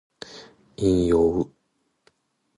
[0.77, 1.47] 引用